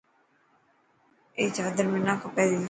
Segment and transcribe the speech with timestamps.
[1.37, 2.59] اي چادر منا کپي تي.